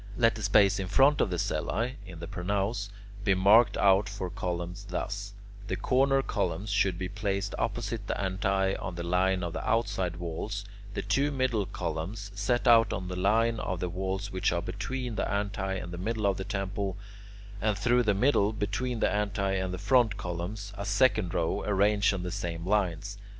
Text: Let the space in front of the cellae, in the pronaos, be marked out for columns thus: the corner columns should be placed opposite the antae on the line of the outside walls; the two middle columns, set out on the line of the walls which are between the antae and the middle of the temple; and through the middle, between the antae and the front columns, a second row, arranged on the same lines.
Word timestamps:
Let 0.17 0.33
the 0.33 0.41
space 0.41 0.79
in 0.79 0.87
front 0.87 1.21
of 1.21 1.29
the 1.29 1.37
cellae, 1.37 1.93
in 2.07 2.17
the 2.19 2.25
pronaos, 2.25 2.89
be 3.23 3.35
marked 3.35 3.77
out 3.77 4.09
for 4.09 4.31
columns 4.31 4.85
thus: 4.89 5.33
the 5.67 5.75
corner 5.75 6.23
columns 6.23 6.71
should 6.71 6.97
be 6.97 7.07
placed 7.07 7.53
opposite 7.59 8.07
the 8.07 8.15
antae 8.19 8.73
on 8.81 8.95
the 8.95 9.03
line 9.03 9.43
of 9.43 9.53
the 9.53 9.63
outside 9.63 10.15
walls; 10.15 10.65
the 10.95 11.03
two 11.03 11.29
middle 11.29 11.67
columns, 11.67 12.31
set 12.33 12.67
out 12.67 12.91
on 12.91 13.09
the 13.09 13.15
line 13.15 13.59
of 13.59 13.79
the 13.79 13.89
walls 13.89 14.31
which 14.31 14.51
are 14.51 14.63
between 14.63 15.13
the 15.17 15.31
antae 15.31 15.77
and 15.79 15.93
the 15.93 15.99
middle 15.99 16.25
of 16.25 16.37
the 16.37 16.45
temple; 16.45 16.97
and 17.61 17.77
through 17.77 18.01
the 18.01 18.15
middle, 18.15 18.53
between 18.53 19.01
the 19.01 19.07
antae 19.07 19.59
and 19.63 19.71
the 19.71 19.77
front 19.77 20.17
columns, 20.17 20.73
a 20.79 20.83
second 20.83 21.31
row, 21.35 21.61
arranged 21.67 22.11
on 22.11 22.23
the 22.23 22.31
same 22.31 22.65
lines. 22.65 23.19